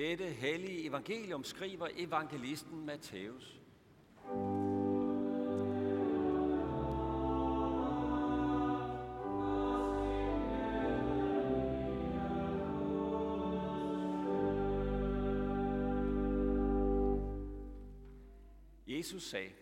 Dette 0.00 0.24
hellige 0.24 0.84
evangelium 0.84 1.44
skriver 1.44 1.88
evangelisten 1.96 2.86
Matthæus. 2.86 3.60
Jesus 18.86 19.22
sagde, 19.22 19.52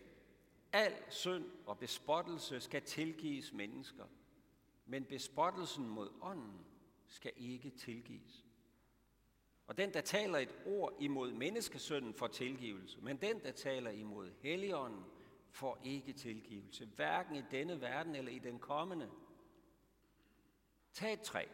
al 0.72 0.92
synd 1.10 1.44
og 1.66 1.78
bespottelse 1.78 2.60
skal 2.60 2.82
tilgives 2.82 3.52
mennesker, 3.52 4.04
men 4.86 5.04
bespottelsen 5.04 5.88
mod 5.88 6.08
ånden 6.20 6.60
skal 7.06 7.32
ikke 7.36 7.70
tilgives. 7.70 8.47
Og 9.68 9.78
den, 9.78 9.94
der 9.94 10.00
taler 10.00 10.38
et 10.38 10.54
ord 10.66 10.94
imod 10.98 11.32
menneskesønnen, 11.32 12.14
får 12.14 12.26
tilgivelse, 12.26 12.98
men 13.00 13.16
den, 13.16 13.42
der 13.42 13.52
taler 13.52 13.90
imod 13.90 14.30
Helligånden, 14.40 15.04
får 15.50 15.78
ikke 15.84 16.12
tilgivelse, 16.12 16.86
hverken 16.86 17.36
i 17.36 17.42
denne 17.50 17.80
verden 17.80 18.14
eller 18.14 18.32
i 18.32 18.38
den 18.38 18.58
kommende. 18.58 19.10
Tag 20.92 21.12
et 21.12 21.20
træ. 21.20 21.44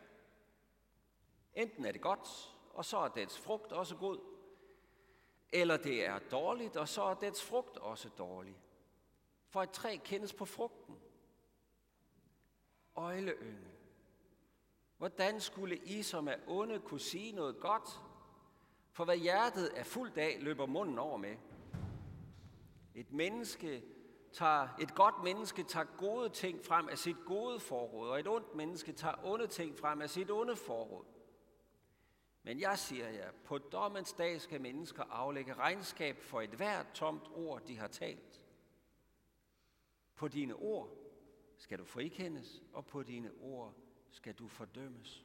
Enten 1.55 1.85
er 1.85 1.93
det 1.93 2.01
godt, 2.01 2.55
og 2.71 2.85
så 2.85 2.99
er 2.99 3.09
dets 3.09 3.39
frugt 3.39 3.73
også 3.73 3.97
god, 3.97 4.19
eller 5.53 5.77
det 5.77 6.07
er 6.07 6.19
dårligt, 6.19 6.77
og 6.77 6.89
så 6.89 7.03
er 7.03 7.15
dets 7.15 7.45
frugt 7.45 7.77
også 7.77 8.09
dårlig. 8.09 8.57
For 9.49 9.63
et 9.63 9.71
træ 9.71 9.97
kendes 10.05 10.33
på 10.33 10.45
frugten. 10.45 10.99
Øjleønge. 12.97 13.75
Hvordan 14.99 15.41
skulle 15.41 15.77
I, 15.77 16.03
som 16.03 16.29
er 16.29 16.37
onde, 16.47 16.81
kunne 16.81 17.01
sige 17.01 17.33
noget 17.33 17.61
godt? 17.61 18.01
For 18.95 19.05
hvad 19.05 19.17
hjertet 19.17 19.71
er 19.79 19.85
fuldt 19.85 20.19
af, 20.19 20.39
løber 20.41 20.67
munden 20.67 20.99
over 20.99 21.17
med. 21.17 21.37
Et 22.95 23.13
menneske 23.13 23.83
tager, 24.33 24.69
et 24.81 24.95
godt 24.95 25.15
menneske 25.25 25.63
tager 25.63 25.87
gode 25.99 26.29
ting 26.29 26.65
frem 26.65 26.89
af 26.89 26.99
sit 26.99 27.17
gode 27.27 27.61
forråd, 27.61 28.09
og 28.09 28.21
et 28.21 28.29
ondt 28.29 28.55
menneske 28.55 28.93
tager 28.93 29.25
onde 29.25 29.47
ting 29.47 29.79
frem 29.79 30.03
af 30.03 30.11
sit 30.11 30.31
onde 30.31 30.57
forråd. 30.57 31.05
Men 32.43 32.61
jeg 32.61 32.79
siger 32.79 33.09
jer, 33.09 33.33
på 33.45 33.59
dommens 33.59 34.13
dag 34.13 34.41
skal 34.41 34.61
mennesker 34.61 35.03
aflægge 35.03 35.55
regnskab 35.55 36.23
for 36.23 36.41
et 36.41 36.51
hvert 36.51 36.87
tomt 36.95 37.29
ord, 37.35 37.63
de 37.63 37.79
har 37.79 37.89
talt. 37.89 38.43
På 40.15 40.29
dine 40.29 40.55
ord 40.55 40.97
skal 41.57 41.79
du 41.79 41.85
frikendes, 41.85 42.63
og 42.73 42.87
på 42.87 43.03
dine 43.03 43.31
ord 43.41 43.75
skal 44.11 44.35
du 44.35 44.49
fordømmes. 44.49 45.25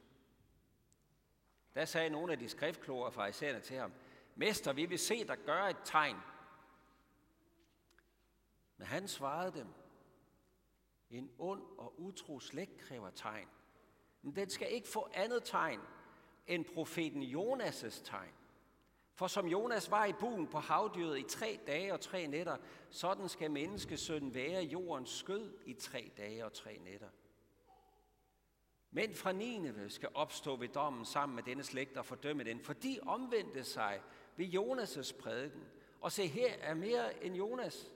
Der 1.74 1.84
sagde 1.84 2.10
nogle 2.10 2.32
af 2.32 2.38
de 2.38 2.48
skriftkloge 2.48 3.12
fra 3.12 3.26
isærne 3.26 3.60
til 3.60 3.76
ham, 3.76 3.92
Mester, 4.36 4.72
vi 4.72 4.86
vil 4.86 4.98
se 4.98 5.24
dig 5.24 5.38
gøre 5.46 5.70
et 5.70 5.76
tegn. 5.84 6.16
Men 8.76 8.86
han 8.86 9.08
svarede 9.08 9.52
dem, 9.58 9.66
en 11.10 11.30
ond 11.38 11.62
og 11.78 12.00
utro 12.00 12.40
slægt 12.40 12.78
kræver 12.78 13.10
tegn. 13.10 13.48
Men 14.22 14.36
den 14.36 14.50
skal 14.50 14.72
ikke 14.72 14.88
få 14.88 15.08
andet 15.14 15.44
tegn 15.44 15.80
end 16.46 16.64
profeten 16.64 17.22
Jonas' 17.22 18.04
tegn. 18.04 18.32
For 19.14 19.26
som 19.26 19.46
Jonas 19.46 19.90
var 19.90 20.04
i 20.04 20.12
buen 20.12 20.46
på 20.46 20.58
havdyret 20.58 21.18
i 21.18 21.22
tre 21.22 21.60
dage 21.66 21.92
og 21.92 22.00
tre 22.00 22.26
nætter, 22.26 22.56
sådan 22.90 23.28
skal 23.28 23.50
menneskesønnen 23.50 24.34
være 24.34 24.62
jordens 24.62 25.10
skød 25.10 25.58
i 25.66 25.74
tre 25.74 26.10
dage 26.16 26.44
og 26.44 26.52
tre 26.52 26.78
nætter. 26.78 27.08
Men 28.90 29.14
fra 29.14 29.32
Nineve 29.32 29.90
skal 29.90 30.08
opstå 30.14 30.56
ved 30.56 30.68
dommen 30.68 31.04
sammen 31.04 31.36
med 31.36 31.42
denne 31.42 31.62
slægt 31.62 31.96
og 31.96 32.06
fordømme 32.06 32.44
den, 32.44 32.60
for 32.60 32.72
de 32.72 32.98
omvendte 33.02 33.64
sig 33.64 34.00
ved 34.36 34.46
Jonas' 34.46 35.22
prædiken. 35.22 35.64
Og 36.00 36.12
se, 36.12 36.26
her 36.26 36.52
er 36.52 36.74
mere 36.74 37.24
end 37.24 37.36
Jonas. 37.36 37.92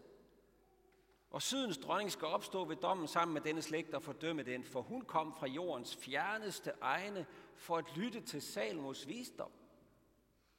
Og 1.31 1.43
sydens 1.43 1.78
dronning 1.78 2.12
skal 2.12 2.28
opstå 2.28 2.65
ved 2.65 2.77
dommen 2.77 3.09
sammen 3.09 3.34
med 3.34 3.43
denne 3.43 3.62
slægt 3.62 3.94
og 3.94 4.03
fordømme 4.03 4.43
den, 4.43 4.65
for 4.65 4.83
hun 4.83 5.03
kom 5.03 5.34
fra 5.34 5.47
jordens 5.47 5.97
fjerneste 5.97 6.72
egne 6.81 7.27
for 7.56 7.77
at 7.77 7.97
lytte 7.97 8.21
til 8.21 8.43
Salomos 8.43 9.09
visdom. 9.09 9.50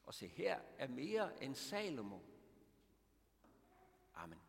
Og 0.06 0.14
se, 0.14 0.28
her 0.28 0.60
er 0.78 0.88
mere 0.88 1.44
end 1.44 1.56
Salomo. 1.56 2.20
Amen. 4.16 4.40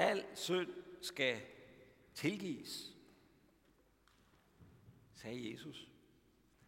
Al 0.00 0.26
synd 0.34 0.68
skal 1.00 1.40
tilgives, 2.14 2.96
sagde 5.14 5.52
Jesus. 5.52 5.88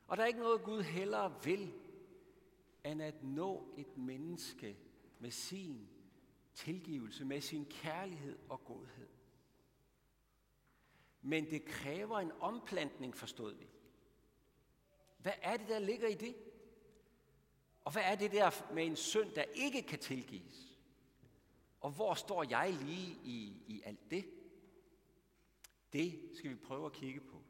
Og 0.07 0.17
der 0.17 0.23
er 0.23 0.27
ikke 0.27 0.41
noget, 0.41 0.63
Gud 0.63 0.83
hellere 0.83 1.45
vil, 1.45 1.73
end 2.85 3.03
at 3.03 3.25
nå 3.25 3.75
et 3.79 3.97
menneske 3.97 4.77
med 5.19 5.31
sin 5.31 5.89
tilgivelse, 6.55 7.25
med 7.25 7.41
sin 7.41 7.67
kærlighed 7.67 8.39
og 8.49 8.65
godhed. 8.65 9.09
Men 11.23 11.51
det 11.51 11.65
kræver 11.65 12.19
en 12.19 12.33
omplantning, 12.41 13.17
forstod 13.17 13.55
vi. 13.55 13.69
Hvad 15.19 15.33
er 15.43 15.57
det, 15.57 15.69
der 15.69 15.79
ligger 15.79 16.09
i 16.09 16.15
det? 16.15 16.37
Og 17.85 17.93
hvad 17.93 18.03
er 18.03 18.15
det 18.15 18.33
der 18.33 18.73
med 18.75 18.87
en 18.87 18.97
synd, 18.97 19.31
der 19.35 19.45
ikke 19.55 19.83
kan 19.83 19.99
tilgives? 19.99 20.72
Og 21.83 21.91
hvor 21.91 22.15
står 22.15 22.45
jeg 22.51 22.73
lige 22.73 23.19
i, 23.25 23.63
i 23.67 23.83
alt 23.85 24.11
det? 24.11 24.25
Det 25.93 26.21
skal 26.35 26.51
vi 26.51 26.55
prøve 26.55 26.87
at 26.87 26.93
kigge 26.93 27.21
på. 27.21 27.43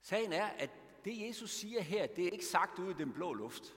Sagen 0.00 0.32
er, 0.32 0.46
at 0.46 0.70
det 1.04 1.26
Jesus 1.26 1.50
siger 1.50 1.80
her, 1.80 2.06
det 2.06 2.26
er 2.26 2.30
ikke 2.30 2.46
sagt 2.46 2.78
ud 2.78 2.90
i 2.90 2.98
den 2.98 3.12
blå 3.12 3.32
luft. 3.32 3.76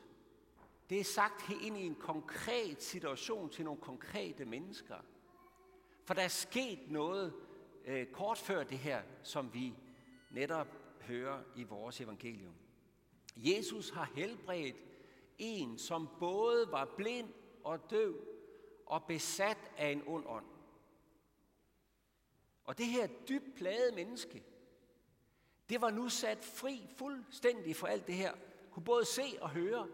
Det 0.90 1.00
er 1.00 1.04
sagt 1.04 1.50
ind 1.62 1.78
i 1.78 1.86
en 1.86 1.96
konkret 1.96 2.84
situation 2.84 3.50
til 3.50 3.66
nogle 3.66 3.82
konkrete 3.82 4.46
mennesker. 4.46 4.98
For 6.04 6.14
der 6.14 6.22
er 6.22 6.28
sket 6.28 6.80
noget 6.92 7.34
øh, 7.86 8.08
kort 8.08 8.38
før 8.38 8.64
det 8.64 8.78
her, 8.78 9.04
som 9.24 9.54
vi 9.54 9.74
netop 10.32 10.68
hører 11.02 11.44
i 11.56 11.64
vores 11.64 12.02
evangelium. 12.02 12.54
Jesus 13.36 13.90
har 13.90 14.12
helbredt 14.16 14.76
en, 15.38 15.78
som 15.78 16.10
både 16.20 16.72
var 16.72 16.94
blind 16.98 17.30
og 17.64 17.90
døv 17.90 18.32
og 18.92 19.04
besat 19.04 19.72
af 19.78 19.90
en 19.90 20.04
ond 20.08 20.26
ånd. 20.28 20.46
Og 22.64 22.78
det 22.78 22.86
her 22.86 23.08
dybt 23.08 23.56
plagede 23.56 23.96
menneske, 23.96 24.44
det 25.70 25.82
var 25.82 25.90
nu 25.90 26.10
sat 26.10 26.46
fri 26.46 26.88
fuldstændig 26.98 27.76
for 27.76 27.88
alt 27.88 28.08
det 28.08 28.16
her. 28.16 28.34
Kunne 28.72 28.84
både 28.84 29.06
se 29.06 29.38
og 29.42 29.50
høre, 29.50 29.88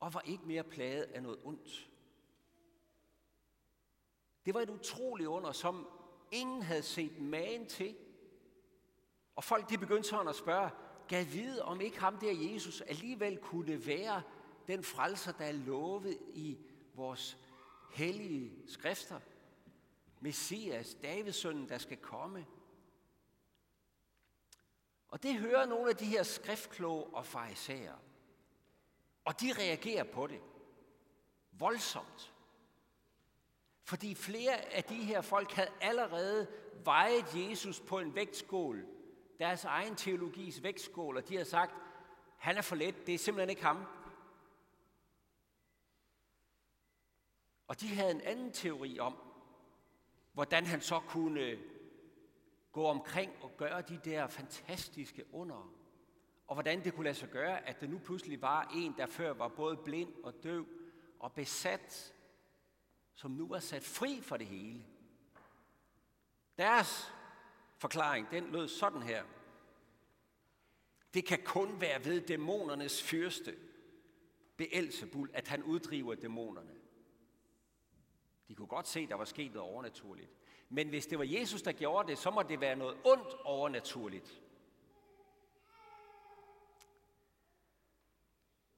og 0.00 0.14
var 0.14 0.20
ikke 0.20 0.44
mere 0.46 0.64
plaget 0.64 1.02
af 1.02 1.22
noget 1.22 1.38
ondt. 1.44 1.90
Det 4.46 4.54
var 4.54 4.60
et 4.60 4.70
utroligt 4.70 5.28
under, 5.28 5.52
som 5.52 5.88
ingen 6.30 6.62
havde 6.62 6.82
set 6.82 7.20
magen 7.20 7.68
til. 7.68 7.96
Og 9.36 9.44
folk 9.44 9.70
de 9.70 9.78
begyndte 9.78 10.08
sådan 10.08 10.28
at 10.28 10.36
spørge, 10.36 10.70
gav 11.08 11.26
vide, 11.32 11.62
om 11.62 11.80
ikke 11.80 12.00
ham 12.00 12.18
der 12.18 12.32
Jesus 12.32 12.80
alligevel 12.80 13.38
kunne 13.38 13.86
være 13.86 14.22
den 14.66 14.84
frelser, 14.84 15.32
der 15.32 15.44
er 15.44 15.52
lovet 15.52 16.18
i 16.34 16.58
vores 16.96 17.38
hellige 17.90 18.52
skrifter. 18.68 19.20
Messias, 20.20 20.94
Davids 20.94 21.36
søn, 21.36 21.68
der 21.68 21.78
skal 21.78 21.96
komme. 21.96 22.46
Og 25.08 25.22
det 25.22 25.38
hører 25.38 25.66
nogle 25.66 25.90
af 25.90 25.96
de 25.96 26.04
her 26.04 26.22
skriftkloge 26.22 27.04
og 27.04 27.26
farisæer. 27.26 27.96
Og 29.24 29.40
de 29.40 29.52
reagerer 29.52 30.04
på 30.04 30.26
det. 30.26 30.40
Voldsomt. 31.52 32.34
Fordi 33.82 34.14
flere 34.14 34.74
af 34.74 34.84
de 34.84 34.94
her 34.94 35.20
folk 35.20 35.52
havde 35.52 35.70
allerede 35.80 36.48
vejet 36.84 37.34
Jesus 37.34 37.80
på 37.80 37.98
en 37.98 38.14
vægtskål. 38.14 38.86
Deres 39.38 39.64
egen 39.64 39.96
teologis 39.96 40.62
vægtskål. 40.62 41.16
Og 41.16 41.28
de 41.28 41.36
har 41.36 41.44
sagt, 41.44 41.74
han 42.38 42.56
er 42.56 42.62
for 42.62 42.76
let, 42.76 43.06
det 43.06 43.14
er 43.14 43.18
simpelthen 43.18 43.50
ikke 43.50 43.64
ham. 43.64 43.86
Og 47.66 47.80
de 47.80 47.88
havde 47.88 48.10
en 48.10 48.20
anden 48.20 48.52
teori 48.52 48.98
om, 48.98 49.16
hvordan 50.32 50.66
han 50.66 50.80
så 50.80 51.00
kunne 51.00 51.58
gå 52.72 52.84
omkring 52.84 53.32
og 53.42 53.56
gøre 53.56 53.82
de 53.82 54.00
der 54.04 54.26
fantastiske 54.26 55.24
under. 55.34 55.72
Og 56.46 56.54
hvordan 56.54 56.84
det 56.84 56.94
kunne 56.94 57.04
lade 57.04 57.14
sig 57.14 57.28
gøre, 57.30 57.68
at 57.68 57.80
der 57.80 57.86
nu 57.86 57.98
pludselig 57.98 58.42
var 58.42 58.70
en, 58.74 58.94
der 58.96 59.06
før 59.06 59.32
var 59.32 59.48
både 59.48 59.76
blind 59.76 60.14
og 60.22 60.42
døv 60.42 60.66
og 61.20 61.32
besat, 61.32 62.14
som 63.14 63.30
nu 63.30 63.48
var 63.48 63.58
sat 63.58 63.84
fri 63.84 64.20
for 64.20 64.36
det 64.36 64.46
hele. 64.46 64.84
Deres 66.58 67.12
forklaring, 67.78 68.30
den 68.30 68.52
lød 68.52 68.68
sådan 68.68 69.02
her. 69.02 69.24
Det 71.14 71.26
kan 71.26 71.42
kun 71.44 71.80
være 71.80 72.04
ved 72.04 72.20
dæmonernes 72.20 73.02
fyrste, 73.02 73.56
Beelzebul, 74.56 75.30
at 75.32 75.48
han 75.48 75.62
uddriver 75.62 76.14
dæmonerne. 76.14 76.75
De 78.48 78.54
kunne 78.54 78.68
godt 78.68 78.88
se, 78.88 79.00
at 79.00 79.08
der 79.08 79.14
var 79.14 79.24
sket 79.24 79.54
noget 79.54 79.70
overnaturligt. 79.70 80.30
Men 80.68 80.88
hvis 80.88 81.06
det 81.06 81.18
var 81.18 81.24
Jesus, 81.24 81.62
der 81.62 81.72
gjorde 81.72 82.08
det, 82.08 82.18
så 82.18 82.30
må 82.30 82.42
det 82.42 82.60
være 82.60 82.76
noget 82.76 82.96
ondt 83.04 83.34
overnaturligt. 83.44 84.42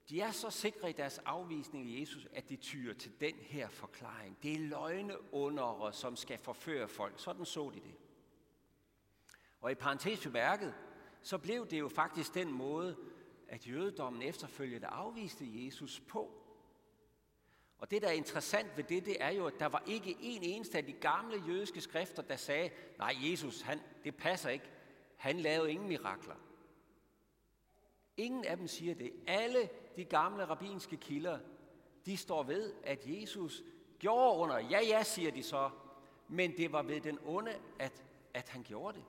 De 0.09 0.21
er 0.21 0.31
så 0.31 0.49
sikre 0.49 0.89
i 0.89 0.93
deres 0.93 1.17
afvisning 1.17 1.87
af 1.87 1.99
Jesus, 1.99 2.27
at 2.33 2.49
de 2.49 2.55
tyrer 2.55 2.93
til 2.93 3.19
den 3.19 3.35
her 3.35 3.69
forklaring. 3.69 4.37
Det 4.43 4.53
er 4.53 4.59
løgneundere, 4.59 5.93
som 5.93 6.15
skal 6.15 6.37
forføre 6.37 6.87
folk. 6.87 7.19
Sådan 7.19 7.45
så 7.45 7.71
de 7.73 7.79
det. 7.79 7.95
Og 9.61 9.71
i 9.71 9.75
parentes 9.75 10.23
bemærket, 10.23 10.75
så 11.21 11.37
blev 11.37 11.67
det 11.67 11.79
jo 11.79 11.89
faktisk 11.89 12.33
den 12.33 12.51
måde, 12.51 12.97
at 13.47 13.67
jødedommen 13.67 14.21
efterfølgende 14.21 14.87
afviste 14.87 15.65
Jesus 15.65 15.99
på. 15.99 16.48
Og 17.79 17.91
det, 17.91 18.01
der 18.01 18.07
er 18.07 18.13
interessant 18.13 18.77
ved 18.77 18.83
det, 18.83 19.05
det 19.05 19.23
er 19.23 19.29
jo, 19.29 19.45
at 19.45 19.59
der 19.59 19.65
var 19.65 19.83
ikke 19.87 20.17
en 20.19 20.43
eneste 20.43 20.77
af 20.77 20.85
de 20.85 20.93
gamle 20.93 21.43
jødiske 21.47 21.81
skrifter, 21.81 22.21
der 22.21 22.35
sagde, 22.35 22.69
nej, 22.97 23.15
Jesus, 23.17 23.61
han, 23.61 23.79
det 24.03 24.15
passer 24.15 24.49
ikke. 24.49 24.65
Han 25.15 25.39
lavede 25.39 25.71
ingen 25.71 25.87
mirakler. 25.87 26.35
Ingen 28.17 28.45
af 28.45 28.57
dem 28.57 28.67
siger 28.67 28.95
det. 28.95 29.13
Alle 29.27 29.69
de 29.95 30.05
gamle 30.05 30.45
rabbinske 30.45 30.97
kilder, 30.97 31.39
de 32.05 32.17
står 32.17 32.43
ved, 32.43 32.73
at 32.83 33.03
Jesus 33.05 33.63
gjorde 33.99 34.39
under. 34.39 34.57
Ja, 34.57 34.79
ja, 34.81 35.03
siger 35.03 35.31
de 35.31 35.43
så. 35.43 35.69
Men 36.27 36.57
det 36.57 36.71
var 36.71 36.83
ved 36.83 37.01
den 37.01 37.19
onde, 37.25 37.59
at, 37.79 38.03
at 38.33 38.49
han 38.49 38.63
gjorde 38.63 38.97
det. 38.97 39.05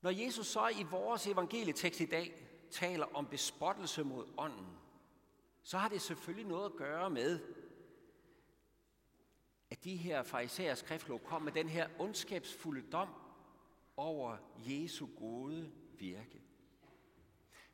Når 0.00 0.10
Jesus 0.10 0.46
så 0.46 0.68
i 0.68 0.82
vores 0.82 1.26
evangelietekst 1.26 2.00
i 2.00 2.06
dag 2.06 2.47
taler 2.70 3.06
om 3.16 3.26
bespottelse 3.26 4.04
mod 4.04 4.26
ånden, 4.36 4.78
så 5.62 5.78
har 5.78 5.88
det 5.88 6.02
selvfølgelig 6.02 6.46
noget 6.46 6.64
at 6.64 6.76
gøre 6.76 7.10
med, 7.10 7.40
at 9.70 9.84
de 9.84 9.96
her 9.96 10.22
farisæer 10.22 10.74
skriftlov 10.74 11.20
kom 11.24 11.42
med 11.42 11.52
den 11.52 11.68
her 11.68 11.88
ondskabsfulde 11.98 12.90
dom 12.90 13.08
over 13.96 14.36
Jesu 14.58 15.06
gode 15.18 15.72
virke. 15.98 16.42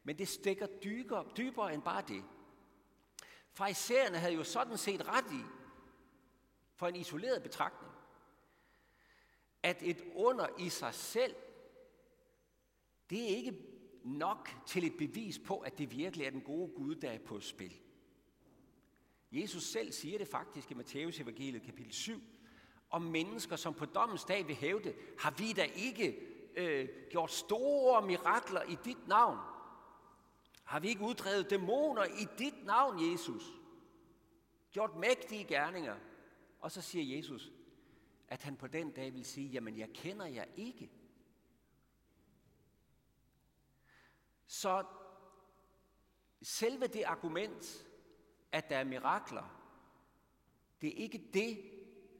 Men 0.02 0.18
det 0.18 0.28
stikker 0.28 0.66
dybere, 0.66 1.26
dybere 1.36 1.74
end 1.74 1.82
bare 1.82 2.04
det. 2.08 2.24
Farisæerne 3.52 4.18
havde 4.18 4.34
jo 4.34 4.44
sådan 4.44 4.78
set 4.78 5.08
ret 5.08 5.32
i, 5.32 5.44
for 6.74 6.88
en 6.88 6.96
isoleret 6.96 7.42
betragtning, 7.42 7.92
at 9.62 9.82
et 9.82 10.04
under 10.14 10.46
i 10.58 10.68
sig 10.68 10.94
selv, 10.94 11.34
det 13.10 13.22
er 13.22 13.36
ikke 13.36 13.63
nok 14.04 14.48
til 14.66 14.86
et 14.86 14.96
bevis 14.98 15.38
på, 15.38 15.58
at 15.58 15.78
det 15.78 15.96
virkelig 15.96 16.26
er 16.26 16.30
den 16.30 16.40
gode 16.40 16.72
Gud, 16.76 16.94
der 16.94 17.10
er 17.10 17.18
på 17.18 17.40
spil. 17.40 17.80
Jesus 19.32 19.62
selv 19.62 19.92
siger 19.92 20.18
det 20.18 20.28
faktisk 20.28 20.70
i 20.70 20.74
Matteus 20.74 21.20
evangeliet 21.20 21.62
kapitel 21.62 21.92
7, 21.92 22.22
om 22.90 23.02
mennesker, 23.02 23.56
som 23.56 23.74
på 23.74 23.84
dommens 23.84 24.24
dag 24.24 24.46
vil 24.46 24.56
hævde, 24.56 24.94
har 25.18 25.30
vi 25.30 25.52
da 25.52 25.62
ikke 25.62 26.20
øh, 26.56 26.88
gjort 27.10 27.32
store 27.32 28.06
mirakler 28.06 28.62
i 28.62 28.76
dit 28.84 29.08
navn? 29.08 29.38
Har 30.64 30.80
vi 30.80 30.88
ikke 30.88 31.02
uddrevet 31.02 31.50
dæmoner 31.50 32.04
i 32.04 32.26
dit 32.38 32.64
navn, 32.64 33.12
Jesus? 33.12 33.52
Gjort 34.72 34.96
mægtige 34.96 35.44
gerninger? 35.44 35.96
Og 36.60 36.72
så 36.72 36.80
siger 36.80 37.16
Jesus, 37.16 37.52
at 38.28 38.42
han 38.42 38.56
på 38.56 38.66
den 38.66 38.90
dag 38.90 39.14
vil 39.14 39.24
sige, 39.24 39.48
jamen 39.48 39.78
jeg 39.78 39.88
kender 39.94 40.26
jer 40.26 40.44
ikke. 40.56 40.90
Så 44.64 44.84
selve 46.42 46.86
det 46.86 47.02
argument, 47.02 47.86
at 48.52 48.68
der 48.70 48.76
er 48.76 48.84
mirakler, 48.84 49.60
det 50.80 50.88
er 50.88 51.02
ikke 51.02 51.30
det, 51.34 51.70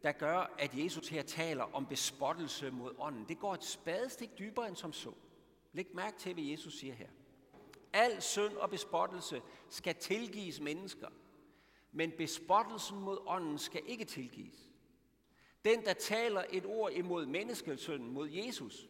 der 0.02 0.12
gør, 0.12 0.54
at 0.58 0.78
Jesus 0.78 1.08
her 1.08 1.22
taler 1.22 1.64
om 1.74 1.86
bespottelse 1.86 2.70
mod 2.70 2.94
ånden. 2.98 3.28
Det 3.28 3.38
går 3.38 3.54
et 3.54 3.64
spadestik 3.64 4.38
dybere 4.38 4.68
end 4.68 4.76
som 4.76 4.92
så. 4.92 5.12
Læg 5.72 5.86
mærke 5.94 6.18
til, 6.18 6.34
hvad 6.34 6.44
Jesus 6.44 6.78
siger 6.78 6.94
her. 6.94 7.08
Al 7.92 8.22
synd 8.22 8.56
og 8.56 8.70
bespottelse 8.70 9.42
skal 9.68 9.94
tilgives 9.94 10.60
mennesker, 10.60 11.08
men 11.92 12.12
bespottelsen 12.18 13.00
mod 13.00 13.18
ånden 13.26 13.58
skal 13.58 13.82
ikke 13.86 14.04
tilgives. 14.04 14.72
Den, 15.64 15.84
der 15.84 15.92
taler 15.92 16.44
et 16.50 16.66
ord 16.66 16.92
imod 16.92 17.26
menneskesønnen, 17.26 18.12
mod 18.12 18.28
Jesus, 18.28 18.88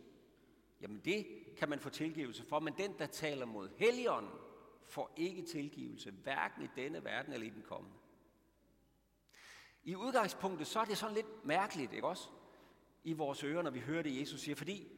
jamen 0.81 1.01
det 1.05 1.44
kan 1.57 1.69
man 1.69 1.81
få 1.81 1.89
tilgivelse 1.91 2.45
for, 2.45 2.61
men 2.61 2.75
den, 2.79 2.99
der 2.99 3.07
taler 3.07 3.47
mod 3.47 3.69
Helligånden, 3.77 4.33
får 4.87 5.13
ikke 5.17 5.43
tilgivelse, 5.43 6.11
hverken 6.11 6.63
i 6.63 6.69
denne 6.77 7.05
verden 7.05 7.33
eller 7.33 7.47
i 7.47 7.51
den 7.51 7.63
kommende. 7.63 7.97
I 9.85 9.97
udgangspunktet, 9.97 10.67
så 10.67 10.81
er 10.81 10.85
det 10.85 10.99
sådan 10.99 11.15
lidt 11.15 11.45
mærkeligt, 11.45 11.93
ikke 11.93 12.07
også? 12.07 12.29
I 13.05 13.13
vores 13.13 13.45
ører, 13.45 13.63
når 13.63 13.71
vi 13.71 13.81
hører 13.81 14.03
det, 14.03 14.21
Jesus 14.21 14.41
siger, 14.41 14.55
fordi, 14.55 14.89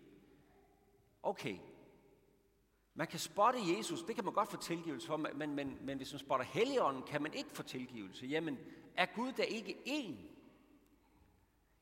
okay, 1.22 1.56
man 2.94 3.06
kan 3.06 3.18
spotte 3.18 3.58
Jesus, 3.76 4.02
det 4.02 4.14
kan 4.14 4.24
man 4.24 4.34
godt 4.34 4.50
få 4.50 4.56
tilgivelse 4.56 5.06
for, 5.06 5.16
men, 5.16 5.54
men, 5.54 5.78
men 5.80 5.96
hvis 5.96 6.12
man 6.12 6.18
spotter 6.18 6.46
Helligånden, 6.46 7.02
kan 7.02 7.22
man 7.22 7.34
ikke 7.34 7.50
få 7.50 7.62
tilgivelse. 7.62 8.26
Jamen, 8.26 8.58
er 8.96 9.06
Gud 9.06 9.32
da 9.32 9.42
ikke 9.42 9.76
én 9.86 10.36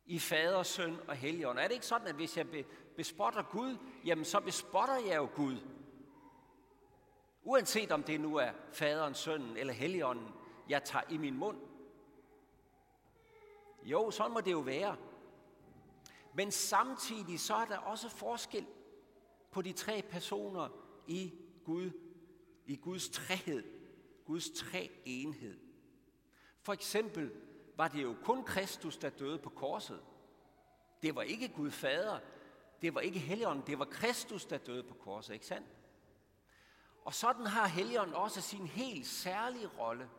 i 0.07 0.19
fader, 0.19 0.63
søn 0.63 0.97
og 1.09 1.17
helligånd? 1.17 1.59
Er 1.59 1.63
det 1.63 1.75
ikke 1.75 1.87
sådan, 1.87 2.07
at 2.07 2.15
hvis 2.15 2.37
jeg 2.37 2.65
bespotter 2.97 3.43
Gud, 3.43 3.77
jamen 4.05 4.25
så 4.25 4.41
bespotter 4.41 4.97
jeg 4.97 5.17
jo 5.17 5.29
Gud? 5.35 5.57
Uanset 7.45 7.93
om 7.93 8.03
det 8.03 8.21
nu 8.21 8.37
er 8.37 8.51
faderen, 8.73 9.15
sønnen 9.15 9.57
eller 9.57 9.73
helligånden, 9.73 10.29
jeg 10.69 10.85
tager 10.85 11.05
i 11.11 11.17
min 11.17 11.37
mund. 11.39 11.59
Jo, 13.83 14.11
sådan 14.11 14.33
må 14.33 14.41
det 14.41 14.53
jo 14.53 14.59
være. 14.59 14.97
Men 16.35 16.51
samtidig 16.51 17.41
så 17.41 17.55
er 17.55 17.65
der 17.65 17.79
også 17.79 18.09
forskel 18.09 18.67
på 19.51 19.63
de 19.63 19.73
tre 19.73 20.03
personer 20.11 20.69
i 21.07 21.33
Gud, 21.65 21.91
i 22.67 22.77
Guds 22.77 23.09
træhed, 23.09 23.65
Guds 24.27 24.51
tre 24.51 24.91
enhed. 25.05 25.59
For 26.63 26.73
eksempel 26.73 27.31
var 27.77 27.89
det 27.89 28.03
jo 28.03 28.17
kun 28.25 28.45
Kristus, 28.45 28.97
der 28.97 29.11
døde 29.11 29.39
på 29.39 29.51
korset. 29.51 30.01
Det 31.03 31.15
var 31.15 31.23
ikke 31.23 31.49
Gud 31.49 31.71
Fader, 31.71 32.19
det 32.83 32.95
var 32.95 33.01
ikke 33.01 33.19
Helligånden, 33.19 33.67
det 33.67 33.79
var 33.79 33.85
Kristus, 33.85 34.47
der 34.47 34.59
døde 34.59 34.83
på 34.83 34.95
korset, 34.95 35.35
ikke 35.35 35.47
sandt? 35.47 35.69
Og 37.05 37.15
sådan 37.15 37.47
har 37.47 37.67
Helligånden 37.67 38.15
også 38.15 38.41
sin 38.41 38.67
helt 38.67 39.07
særlige 39.07 39.67
rolle. 39.67 40.11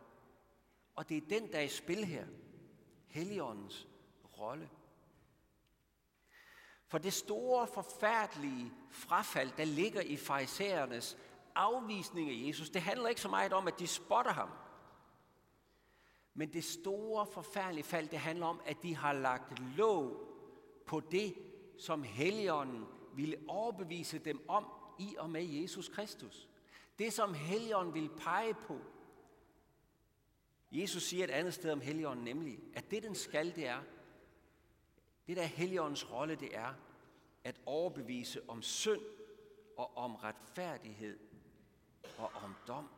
Og 0.95 1.09
det 1.09 1.17
er 1.17 1.27
den, 1.29 1.51
der 1.51 1.57
er 1.57 1.63
i 1.63 1.67
spil 1.67 2.05
her. 2.05 2.25
Helligåndens 3.07 3.87
rolle. 4.37 4.69
For 6.87 6.97
det 6.97 7.13
store, 7.13 7.67
forfærdelige 7.67 8.71
frafald, 8.91 9.51
der 9.57 9.65
ligger 9.65 10.01
i 10.01 10.17
farisæernes 10.17 11.17
afvisning 11.55 12.29
af 12.29 12.47
Jesus, 12.47 12.69
det 12.69 12.81
handler 12.81 13.09
ikke 13.09 13.21
så 13.21 13.29
meget 13.29 13.53
om, 13.53 13.67
at 13.67 13.79
de 13.79 13.87
spotter 13.87 14.31
ham. 14.31 14.49
Men 16.33 16.53
det 16.53 16.63
store, 16.63 17.25
forfærdelige 17.25 17.83
fald, 17.83 18.07
det 18.07 18.19
handler 18.19 18.45
om, 18.45 18.61
at 18.65 18.83
de 18.83 18.95
har 18.95 19.13
lagt 19.13 19.59
låg 19.59 20.31
på 20.85 20.99
det, 20.99 21.35
som 21.77 22.03
Helligånden 22.03 22.85
ville 23.15 23.37
overbevise 23.47 24.19
dem 24.19 24.49
om 24.49 24.65
i 24.99 25.15
og 25.19 25.29
med 25.29 25.43
Jesus 25.43 25.89
Kristus. 25.89 26.49
Det, 26.99 27.13
som 27.13 27.33
Helligånden 27.33 27.93
vil 27.93 28.09
pege 28.17 28.53
på. 28.53 28.79
Jesus 30.71 31.03
siger 31.03 31.23
et 31.23 31.29
andet 31.29 31.53
sted 31.53 31.71
om 31.71 31.81
Helligånden, 31.81 32.25
nemlig, 32.25 32.59
at 32.73 32.91
det, 32.91 33.03
den 33.03 33.15
skal, 33.15 33.55
det 33.55 33.67
er, 33.67 33.81
det 35.27 35.37
der 35.37 35.43
Helligåndens 35.43 36.11
rolle, 36.11 36.35
det 36.35 36.57
er 36.57 36.73
at 37.43 37.61
overbevise 37.65 38.49
om 38.49 38.61
synd 38.61 39.01
og 39.77 39.97
om 39.97 40.15
retfærdighed 40.15 41.19
og 42.17 42.31
om 42.43 42.55
dom. 42.67 42.89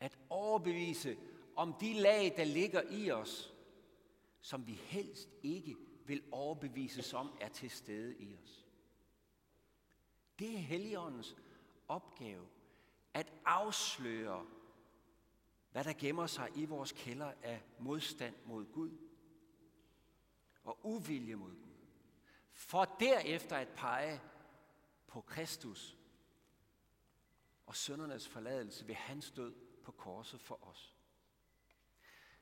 At 0.00 0.18
overbevise 0.30 1.16
om 1.56 1.74
de 1.80 1.92
lag, 1.92 2.34
der 2.36 2.44
ligger 2.44 2.82
i 2.90 3.10
os, 3.10 3.54
som 4.40 4.66
vi 4.66 4.72
helst 4.72 5.28
ikke 5.42 5.76
vil 6.12 6.22
overbevises 6.32 7.14
om 7.14 7.36
er 7.40 7.48
til 7.48 7.70
stede 7.70 8.16
i 8.18 8.36
os. 8.42 8.66
Det 10.38 10.54
er 10.54 10.58
Helligåndens 10.58 11.36
opgave 11.88 12.46
at 13.14 13.32
afsløre, 13.44 14.46
hvad 15.70 15.84
der 15.84 15.92
gemmer 15.92 16.26
sig 16.26 16.48
i 16.54 16.64
vores 16.64 16.92
kælder 16.92 17.32
af 17.42 17.62
modstand 17.78 18.34
mod 18.44 18.72
Gud 18.72 18.98
og 20.64 20.78
uvilje 20.82 21.34
mod 21.34 21.50
Gud. 21.50 21.76
For 22.52 22.84
derefter 22.84 23.56
at 23.56 23.68
pege 23.68 24.20
på 25.06 25.20
Kristus 25.20 25.96
og 27.66 27.76
søndernes 27.76 28.28
forladelse 28.28 28.88
ved 28.88 28.94
hans 28.94 29.30
død 29.30 29.54
på 29.84 29.92
korset 29.92 30.40
for 30.40 30.68
os. 30.68 30.94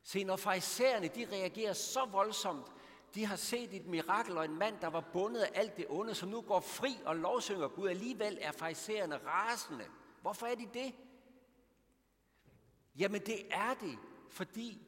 Se, 0.03 0.25
når 0.25 0.37
farisæerne 0.37 1.09
de 1.09 1.27
reagerer 1.33 1.73
så 1.73 2.05
voldsomt, 2.05 2.67
de 3.15 3.27
har 3.27 3.37
set 3.37 3.75
et 3.75 3.87
mirakel 3.87 4.39
og 4.39 4.45
en 4.45 4.59
mand, 4.59 4.81
der 4.81 4.87
var 4.87 5.01
bundet 5.13 5.41
af 5.41 5.51
alt 5.55 5.77
det 5.77 5.87
onde, 5.89 6.15
som 6.15 6.29
nu 6.29 6.41
går 6.41 6.61
fri 6.61 6.99
og 7.05 7.17
lovsynger 7.17 7.69
Gud. 7.69 7.89
Alligevel 7.89 8.39
er 8.41 8.53
farisæerne 8.53 9.17
rasende. 9.17 9.85
Hvorfor 10.23 10.47
er 10.47 10.55
de 10.55 10.69
det? 10.75 10.95
Jamen 12.99 13.21
det 13.21 13.47
er 13.51 13.75
det, 13.75 13.99
fordi 14.29 14.87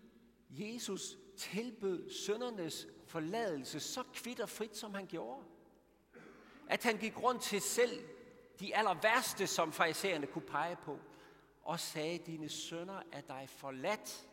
Jesus 0.51 1.17
tilbød 1.37 2.11
søndernes 2.11 2.87
forladelse 3.07 3.81
så 3.81 4.03
kvidt 4.15 4.41
og 4.41 4.49
frit, 4.49 4.77
som 4.77 4.95
han 4.95 5.07
gjorde. 5.07 5.45
At 6.69 6.83
han 6.83 6.97
gik 6.97 7.23
rundt 7.23 7.43
til 7.43 7.61
selv 7.61 8.05
de 8.61 8.77
aller 8.77 8.95
værste, 8.95 9.47
som 9.47 9.73
farisæerne 9.73 10.27
kunne 10.27 10.47
pege 10.47 10.77
på, 10.77 10.99
og 11.63 11.81
sagde, 11.81 12.19
dine 12.19 12.49
sønner 12.49 13.03
er 13.13 13.21
dig 13.21 13.49
forladt. 13.49 14.29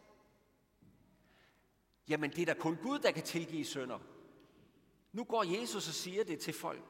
Jamen, 2.10 2.32
det 2.32 2.42
er 2.42 2.46
da 2.46 2.54
kun 2.54 2.78
Gud, 2.84 3.00
der 3.00 3.12
kan 3.12 3.24
tilgive 3.24 3.66
sønder. 3.66 4.00
Nu 5.12 5.24
går 5.24 5.44
Jesus 5.44 5.88
og 5.88 5.94
siger 5.94 6.24
det 6.24 6.40
til 6.40 6.54
folk. 6.54 6.84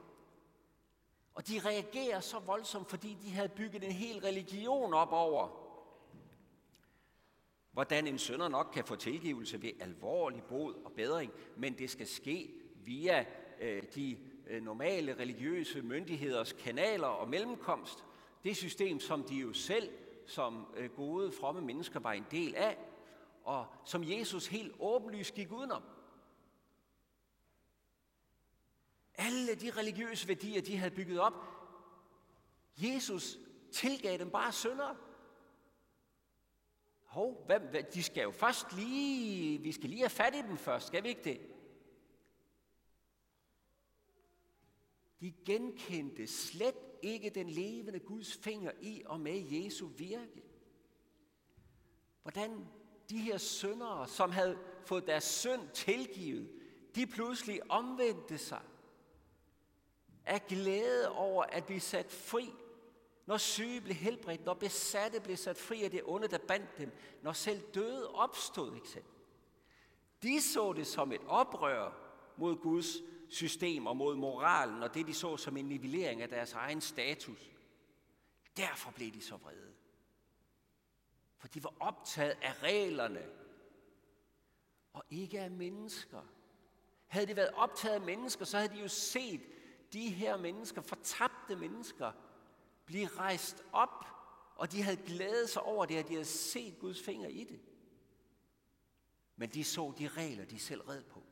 Og 1.34 1.48
de 1.48 1.60
reagerer 1.60 2.20
så 2.20 2.40
voldsomt, 2.40 2.90
fordi 2.90 3.18
de 3.24 3.30
havde 3.30 3.50
bygget 3.50 3.84
en 3.84 3.92
hel 3.92 4.20
religion 4.20 4.94
op 4.94 5.12
over, 5.12 5.70
hvordan 7.72 8.08
en 8.08 8.20
sønder 8.20 8.48
nok 8.48 8.70
kan 8.74 8.86
få 8.86 8.96
tilgivelse 8.96 9.62
ved 9.62 9.72
alvorlig 9.80 10.44
bod 10.44 10.74
og 10.86 10.92
bedring, 10.92 11.32
men 11.58 11.78
det 11.78 11.90
skal 11.90 12.08
ske 12.08 12.54
via 12.76 13.26
øh, 13.62 13.84
de 13.96 14.18
øh, 14.48 14.64
normale 14.64 15.16
religiøse 15.20 15.82
myndigheders 15.82 16.54
kanaler 16.54 17.08
og 17.08 17.30
mellemkomst. 17.30 18.06
Det 18.44 18.58
system, 18.58 19.00
som 19.00 19.24
de 19.24 19.36
jo 19.36 19.54
selv 19.54 19.90
som 20.26 20.68
øh, 20.78 20.90
gode, 20.90 21.32
fromme 21.32 21.62
mennesker 21.62 22.00
var 22.00 22.14
en 22.14 22.26
del 22.32 22.56
af, 22.56 22.78
og 23.44 23.68
som 23.86 24.04
Jesus 24.04 24.48
helt 24.48 24.76
åbenlyst 24.80 25.34
gik 25.34 25.52
udenom. 25.52 25.84
Alle 29.16 29.56
de 29.56 29.72
religiøse 29.72 30.28
værdier, 30.28 30.62
de 30.62 30.78
havde 30.78 30.96
bygget 30.96 31.20
op, 31.20 31.34
Jesus 32.78 33.38
tilgav 33.72 34.18
dem 34.18 34.32
bare 34.32 34.52
sønder. 34.52 34.96
Hov, 37.04 37.44
hvad, 37.46 37.60
hvad, 37.60 37.84
de 37.84 38.04
skal 38.04 38.24
jo 38.24 38.32
først 38.32 38.74
lige, 38.74 39.62
vi 39.62 39.72
skal 39.72 39.90
lige 39.90 40.02
have 40.02 40.10
fat 40.10 40.36
i 40.36 40.42
dem 40.42 40.58
først, 40.58 40.88
skal 40.88 41.04
vi 41.04 41.10
ikke 41.10 41.24
det? 41.24 41.42
De 45.20 45.34
genkendte 45.46 46.28
slet 46.28 46.76
ikke 47.02 47.30
den 47.30 47.50
levende 47.50 48.00
Guds 48.00 48.38
finger 48.38 48.72
i 48.82 49.04
og 49.06 49.20
med 49.20 49.40
Jesu 49.52 49.88
virke. 49.88 50.44
Hvordan 52.22 52.68
de 53.10 53.18
her 53.18 53.38
syndere, 53.38 54.08
som 54.08 54.32
havde 54.32 54.58
fået 54.86 55.08
deres 55.08 55.24
synd 55.24 55.70
tilgivet, 55.74 56.50
de 56.96 57.08
pludselig 57.08 57.72
omvendte 57.72 58.38
sig 58.38 58.62
af 60.26 60.48
glæde 60.48 61.10
over 61.10 61.44
at 61.44 61.66
blive 61.66 61.80
sat 61.80 62.12
fri, 62.12 62.50
når 63.26 63.38
syge 63.38 63.82
blev 63.82 63.96
helbredt, 63.96 64.46
når 64.46 64.54
besatte 64.54 65.20
blev 65.20 65.38
sat 65.38 65.58
fri 65.58 65.84
af 65.84 65.92
det 65.92 66.02
onde, 66.06 66.28
der 66.28 66.38
bandt 66.38 66.78
dem, 66.78 66.92
når 67.22 67.34
selv 67.34 67.62
døde 67.74 68.10
opstod, 68.10 68.76
ikke 68.76 68.90
selv? 68.90 69.04
De 70.24 70.42
så 70.42 70.74
det 70.74 70.88
som 70.88 71.12
et 71.12 71.22
oprør 71.28 71.92
mod 72.38 72.56
Guds 72.56 72.88
system 73.30 73.88
og 73.88 73.98
mod 73.98 74.16
moralen, 74.16 74.84
og 74.84 74.94
det 74.94 75.08
de 75.08 75.14
så 75.14 75.38
som 75.38 75.58
en 75.58 75.66
nivellering 75.66 76.22
af 76.22 76.30
deres 76.30 76.54
egen 76.54 76.82
status. 76.82 77.52
Derfor 78.58 78.92
blev 78.92 79.12
de 79.12 79.22
så 79.22 79.36
vrede. 79.36 79.74
For 81.40 81.48
de 81.48 81.64
var 81.64 81.74
optaget 81.80 82.38
af 82.42 82.64
reglerne, 82.64 83.30
og 84.94 85.04
ikke 85.10 85.40
af 85.40 85.52
mennesker. 85.52 86.22
Havde 87.08 87.28
de 87.28 87.36
været 87.36 87.54
optaget 87.56 87.96
af 87.96 88.02
mennesker, 88.02 88.46
så 88.46 88.58
havde 88.58 88.74
de 88.74 88.82
jo 88.82 88.88
set 88.88 89.42
de 89.94 90.10
her 90.10 90.38
mennesker, 90.38 90.82
fortabte 90.82 91.56
mennesker, 91.56 92.12
blive 92.86 93.08
rejst 93.08 93.64
op, 93.72 94.06
og 94.56 94.72
de 94.72 94.82
havde 94.82 94.98
glædet 94.98 95.50
sig 95.50 95.62
over 95.62 95.86
det, 95.86 95.98
at 95.98 96.08
de 96.08 96.14
havde 96.14 96.26
set 96.26 96.80
Guds 96.80 97.02
finger 97.02 97.28
i 97.28 97.44
det. 97.44 97.60
Men 99.36 99.50
de 99.50 99.64
så 99.64 99.94
de 99.98 100.08
regler, 100.08 100.46
de 100.46 100.60
selv 100.60 100.82
red 100.82 101.04
på. 101.04 101.24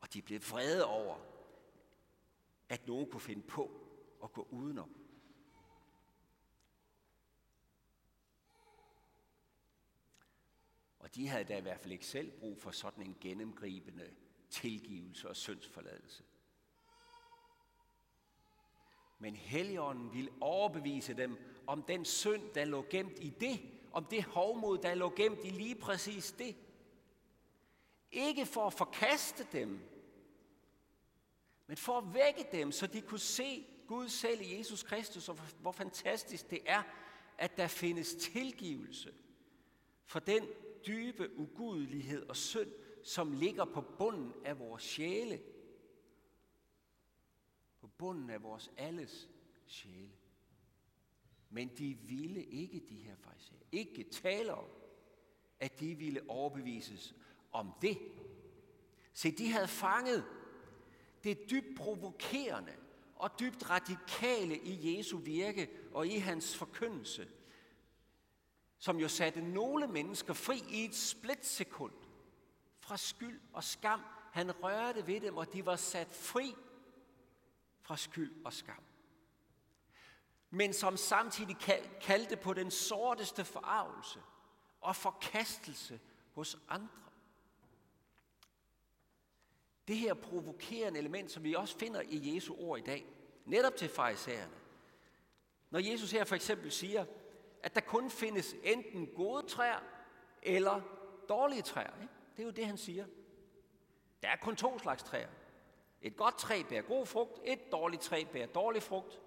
Og 0.00 0.14
de 0.14 0.22
blev 0.22 0.40
vrede 0.50 0.84
over, 0.84 1.16
at 2.68 2.86
nogen 2.86 3.10
kunne 3.10 3.20
finde 3.20 3.42
på 3.42 3.70
at 4.22 4.32
gå 4.32 4.48
udenom. 4.50 5.03
Og 11.04 11.14
de 11.14 11.28
havde 11.28 11.44
da 11.44 11.56
i 11.56 11.60
hvert 11.60 11.80
fald 11.80 11.92
ikke 11.92 12.06
selv 12.06 12.30
brug 12.30 12.58
for 12.58 12.70
sådan 12.70 13.06
en 13.06 13.16
gennemgribende 13.20 14.10
tilgivelse 14.50 15.28
og 15.28 15.36
syndsforladelse. 15.36 16.22
Men 19.18 19.36
Helligånden 19.36 20.12
ville 20.12 20.30
overbevise 20.40 21.14
dem 21.14 21.36
om 21.66 21.82
den 21.82 22.04
synd, 22.04 22.42
der 22.54 22.64
lå 22.64 22.86
gemt 22.90 23.18
i 23.18 23.30
det, 23.30 23.60
om 23.92 24.04
det 24.04 24.24
hovmod, 24.24 24.78
der 24.78 24.94
lå 24.94 25.12
gemt 25.16 25.44
i 25.44 25.50
lige 25.50 25.74
præcis 25.74 26.32
det. 26.32 26.56
Ikke 28.10 28.46
for 28.46 28.66
at 28.66 28.72
forkaste 28.72 29.46
dem, 29.52 29.80
men 31.66 31.76
for 31.76 31.98
at 31.98 32.14
vække 32.14 32.46
dem, 32.52 32.72
så 32.72 32.86
de 32.86 33.00
kunne 33.00 33.18
se 33.18 33.66
Gud 33.86 34.08
selv 34.08 34.40
i 34.40 34.58
Jesus 34.58 34.82
Kristus, 34.82 35.28
og 35.28 35.38
hvor 35.60 35.72
fantastisk 35.72 36.50
det 36.50 36.60
er, 36.66 36.82
at 37.38 37.56
der 37.56 37.66
findes 37.66 38.14
tilgivelse 38.14 39.14
for 40.06 40.18
den 40.18 40.48
dybe 40.86 41.38
ugudelighed 41.38 42.28
og 42.28 42.36
synd, 42.36 42.70
som 43.02 43.32
ligger 43.32 43.64
på 43.64 43.80
bunden 43.80 44.32
af 44.44 44.58
vores 44.58 44.82
sjæle. 44.82 45.42
På 47.80 47.86
bunden 47.86 48.30
af 48.30 48.42
vores 48.42 48.70
alles 48.76 49.28
sjæle. 49.66 50.12
Men 51.50 51.70
de 51.78 51.94
ville 51.94 52.44
ikke, 52.44 52.80
de 52.88 52.96
her 52.96 53.16
fejser, 53.16 53.54
ikke 53.72 54.04
tale 54.04 54.54
om, 54.54 54.68
at 55.60 55.80
de 55.80 55.94
ville 55.94 56.20
overbevises 56.28 57.14
om 57.52 57.72
det. 57.82 57.98
Se, 59.12 59.30
de 59.30 59.52
havde 59.52 59.68
fanget 59.68 60.24
det 61.24 61.50
dybt 61.50 61.76
provokerende 61.76 62.72
og 63.16 63.40
dybt 63.40 63.70
radikale 63.70 64.58
i 64.58 64.96
Jesu 64.96 65.18
virke 65.18 65.70
og 65.92 66.06
i 66.06 66.16
hans 66.16 66.56
forkyndelse, 66.56 67.28
som 68.84 69.00
jo 69.00 69.08
satte 69.08 69.40
nogle 69.40 69.86
mennesker 69.86 70.32
fri 70.32 70.62
i 70.70 70.84
et 70.84 70.94
splitsekund 70.94 71.92
fra 72.80 72.96
skyld 72.96 73.40
og 73.52 73.64
skam. 73.64 74.00
Han 74.32 74.62
rørte 74.62 75.06
ved 75.06 75.20
dem, 75.20 75.36
og 75.36 75.52
de 75.52 75.66
var 75.66 75.76
sat 75.76 76.14
fri 76.14 76.54
fra 77.82 77.96
skyld 77.96 78.44
og 78.44 78.52
skam. 78.52 78.82
Men 80.50 80.72
som 80.72 80.96
samtidig 80.96 81.56
kaldte 82.00 82.36
på 82.36 82.54
den 82.54 82.70
sorteste 82.70 83.44
forarvelse 83.44 84.22
og 84.80 84.96
forkastelse 84.96 86.00
hos 86.32 86.58
andre. 86.68 87.10
Det 89.88 89.96
her 89.96 90.14
provokerende 90.14 90.98
element, 90.98 91.30
som 91.30 91.44
vi 91.44 91.54
også 91.54 91.78
finder 91.78 92.00
i 92.00 92.34
Jesu 92.34 92.54
ord 92.58 92.78
i 92.78 92.82
dag, 92.82 93.06
netop 93.44 93.76
til 93.76 93.88
farisæerne. 93.88 94.56
Når 95.70 95.78
Jesus 95.78 96.10
her 96.10 96.24
for 96.24 96.34
eksempel 96.34 96.72
siger, 96.72 97.04
at 97.64 97.74
der 97.74 97.80
kun 97.80 98.10
findes 98.10 98.56
enten 98.62 99.06
gode 99.06 99.46
træer 99.46 99.80
eller 100.42 100.80
dårlige 101.28 101.62
træer. 101.62 102.00
Ikke? 102.02 102.14
Det 102.36 102.42
er 102.42 102.46
jo 102.46 102.50
det, 102.50 102.66
han 102.66 102.76
siger. 102.76 103.06
Der 104.22 104.28
er 104.28 104.36
kun 104.36 104.56
to 104.56 104.78
slags 104.78 105.02
træer. 105.02 105.28
Et 106.02 106.16
godt 106.16 106.38
træ 106.38 106.62
bærer 106.68 106.82
god 106.82 107.06
frugt, 107.06 107.40
et 107.44 107.72
dårligt 107.72 108.02
træ 108.02 108.24
bærer 108.32 108.46
dårlig 108.46 108.82
frugt. 108.82 109.20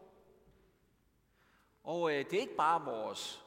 Og 1.84 2.12
øh, 2.12 2.26
det 2.26 2.34
er 2.34 2.42
ikke 2.42 2.56
bare 2.56 2.86
vores 2.86 3.46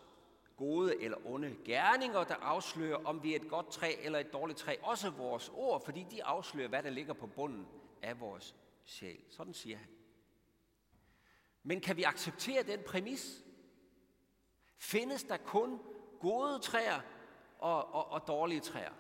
gode 0.56 1.02
eller 1.02 1.26
onde 1.26 1.56
gerninger, 1.64 2.24
der 2.24 2.34
afslører, 2.34 3.04
om 3.04 3.22
vi 3.22 3.32
er 3.32 3.36
et 3.36 3.48
godt 3.48 3.70
træ 3.70 3.94
eller 4.02 4.18
et 4.18 4.32
dårligt 4.32 4.58
træ. 4.58 4.76
Også 4.82 5.10
vores 5.10 5.50
ord, 5.54 5.84
fordi 5.84 6.06
de 6.10 6.24
afslører, 6.24 6.68
hvad 6.68 6.82
der 6.82 6.90
ligger 6.90 7.12
på 7.12 7.26
bunden 7.26 7.68
af 8.02 8.20
vores 8.20 8.56
sjæl. 8.84 9.20
Sådan 9.28 9.54
siger 9.54 9.76
han. 9.76 9.88
Men 11.62 11.80
kan 11.80 11.96
vi 11.96 12.02
acceptere 12.02 12.62
den 12.62 12.80
præmis? 12.86 13.44
Findes 14.80 15.24
der 15.24 15.36
kun 15.36 15.80
gode 16.20 16.58
træer 16.58 17.00
og, 17.58 17.94
og, 17.94 18.10
og 18.10 18.26
dårlige 18.26 18.60
træer? 18.60 18.92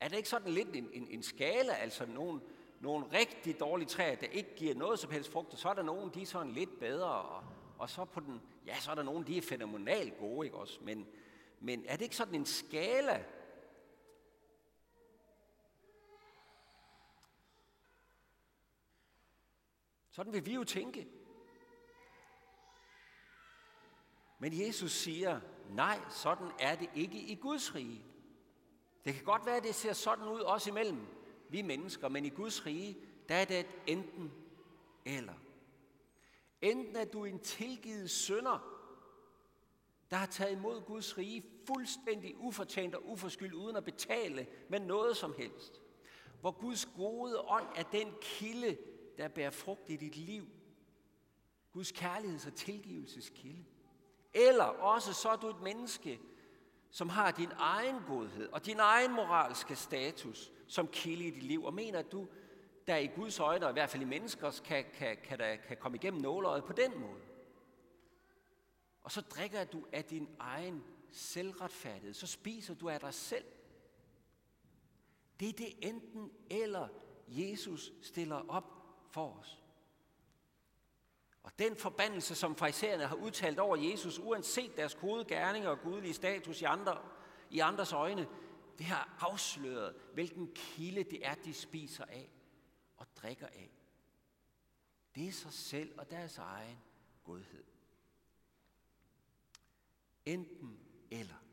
Er 0.00 0.08
det 0.08 0.16
ikke 0.16 0.28
sådan 0.28 0.52
lidt 0.52 0.76
en, 0.76 0.90
en, 0.92 1.08
en 1.08 1.22
skala, 1.22 1.72
altså 1.72 2.06
nogle, 2.06 2.40
nogle 2.80 3.06
rigtig 3.12 3.60
dårlige 3.60 3.88
træer, 3.88 4.16
der 4.16 4.26
ikke 4.26 4.56
giver 4.56 4.74
noget 4.74 4.98
som 4.98 5.10
helst 5.10 5.32
frugt, 5.32 5.52
og 5.52 5.58
så 5.58 5.68
er 5.68 5.74
der 5.74 5.82
nogle, 5.82 6.12
de 6.14 6.22
er 6.22 6.26
sådan 6.26 6.52
lidt 6.52 6.78
bedre, 6.78 7.12
og, 7.12 7.44
og 7.78 7.90
så 7.90 8.04
på 8.04 8.20
den, 8.20 8.42
ja, 8.66 8.80
så 8.80 8.90
er 8.90 8.94
der 8.94 9.02
nogle, 9.02 9.26
de 9.26 9.38
er 9.38 9.42
fænomenalt 9.42 10.18
gode, 10.18 10.46
ikke 10.46 10.56
også? 10.56 10.78
Men, 10.82 11.06
men 11.60 11.84
er 11.86 11.96
det 11.96 12.02
ikke 12.02 12.16
sådan 12.16 12.34
en 12.34 12.46
skala? 12.46 13.24
Sådan 20.10 20.32
vil 20.32 20.46
vi 20.46 20.54
jo 20.54 20.64
tænke. 20.64 21.08
Men 24.40 24.60
Jesus 24.60 24.92
siger, 24.92 25.40
nej, 25.70 26.00
sådan 26.10 26.50
er 26.58 26.76
det 26.76 26.90
ikke 26.94 27.20
i 27.20 27.34
Guds 27.34 27.74
rige. 27.74 28.04
Det 29.04 29.14
kan 29.14 29.24
godt 29.24 29.46
være, 29.46 29.56
at 29.56 29.62
det 29.62 29.74
ser 29.74 29.92
sådan 29.92 30.28
ud 30.28 30.40
også 30.40 30.70
imellem 30.70 31.06
vi 31.48 31.62
mennesker, 31.62 32.08
men 32.08 32.24
i 32.24 32.28
Guds 32.28 32.66
rige, 32.66 32.98
der 33.28 33.34
er 33.34 33.44
det 33.44 33.60
et 33.60 33.66
enten 33.86 34.32
eller. 35.04 35.34
Enten 36.60 36.96
er 36.96 37.04
du 37.04 37.24
en 37.24 37.38
tilgivet 37.38 38.10
sønder, 38.10 38.76
der 40.10 40.16
har 40.16 40.26
taget 40.26 40.52
imod 40.52 40.80
Guds 40.80 41.18
rige 41.18 41.44
fuldstændig 41.66 42.38
ufortjent 42.38 42.94
og 42.94 43.08
uforskyldt, 43.08 43.54
uden 43.54 43.76
at 43.76 43.84
betale 43.84 44.46
med 44.68 44.80
noget 44.80 45.16
som 45.16 45.34
helst. 45.38 45.82
Hvor 46.40 46.50
Guds 46.50 46.86
gode 46.86 47.40
ånd 47.40 47.66
er 47.76 47.82
den 47.82 48.12
kilde, 48.20 48.78
der 49.16 49.28
bærer 49.28 49.50
frugt 49.50 49.90
i 49.90 49.96
dit 49.96 50.16
liv. 50.16 50.46
Guds 51.72 51.92
kærligheds- 51.92 52.46
og 52.46 52.54
tilgivelseskilde. 52.54 53.64
Eller 54.34 54.64
også 54.64 55.12
så 55.12 55.28
er 55.28 55.36
du 55.36 55.48
et 55.48 55.60
menneske, 55.60 56.20
som 56.90 57.08
har 57.08 57.30
din 57.30 57.50
egen 57.58 57.96
godhed 58.06 58.48
og 58.48 58.66
din 58.66 58.78
egen 58.80 59.12
moralske 59.12 59.76
status 59.76 60.52
som 60.66 60.88
kilde 60.88 61.26
i 61.26 61.30
dit 61.30 61.42
liv, 61.42 61.64
og 61.64 61.74
mener, 61.74 61.98
at 61.98 62.12
du 62.12 62.28
der 62.86 62.96
i 62.96 63.06
Guds 63.06 63.40
øjne, 63.40 63.66
og 63.66 63.70
i 63.70 63.72
hvert 63.72 63.90
fald 63.90 64.02
i 64.02 64.06
menneskers, 64.06 64.60
kan, 64.60 64.84
kan, 64.94 65.16
kan, 65.24 65.38
der, 65.38 65.56
kan 65.56 65.76
komme 65.76 65.96
igennem 65.96 66.20
nåløjet 66.20 66.64
på 66.64 66.72
den 66.72 67.00
måde. 67.00 67.20
Og 69.02 69.12
så 69.12 69.20
drikker 69.20 69.64
du 69.64 69.86
af 69.92 70.04
din 70.04 70.28
egen 70.38 70.84
selvretfærdighed. 71.10 72.14
Så 72.14 72.26
spiser 72.26 72.74
du 72.74 72.88
af 72.88 73.00
dig 73.00 73.14
selv. 73.14 73.44
Det 75.40 75.48
er 75.48 75.52
det 75.52 75.88
enten 75.88 76.30
eller, 76.50 76.88
Jesus 77.28 77.92
stiller 78.02 78.44
op 78.48 78.64
for 79.10 79.38
os. 79.40 79.59
Og 81.52 81.58
den 81.58 81.76
forbandelse, 81.76 82.34
som 82.34 82.56
farisæerne 82.56 83.06
har 83.06 83.16
udtalt 83.16 83.58
over 83.58 83.76
Jesus, 83.76 84.18
uanset 84.18 84.76
deres 84.76 84.94
gode 84.94 85.24
gerninger 85.24 85.68
og 85.68 85.80
gudelige 85.80 86.14
status 86.14 86.60
i, 86.60 86.64
andre, 86.64 86.98
i 87.50 87.58
andres 87.58 87.92
øjne, 87.92 88.28
det 88.78 88.86
har 88.86 89.16
afsløret, 89.20 89.94
hvilken 90.14 90.50
kilde 90.54 91.04
det 91.04 91.26
er, 91.26 91.34
de 91.34 91.54
spiser 91.54 92.04
af 92.04 92.30
og 92.96 93.06
drikker 93.16 93.46
af. 93.46 93.70
Det 95.14 95.28
er 95.28 95.32
sig 95.32 95.52
selv 95.52 95.98
og 95.98 96.10
deres 96.10 96.38
egen 96.38 96.78
godhed. 97.24 97.64
Enten 100.26 100.78
eller. 101.10 101.44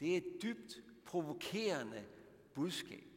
Det 0.00 0.12
er 0.12 0.16
et 0.16 0.38
dybt 0.42 0.82
provokerende 1.04 2.06
budskab. 2.54 3.08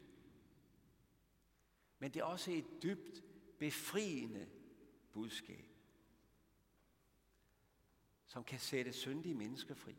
Men 1.99 2.11
det 2.11 2.19
er 2.19 2.23
også 2.23 2.51
et 2.51 2.83
dybt 2.83 3.23
befriende 3.59 4.47
budskab, 5.11 5.65
som 8.27 8.43
kan 8.43 8.59
sætte 8.59 8.93
syndige 8.93 9.35
mennesker 9.35 9.75
fri. 9.75 9.95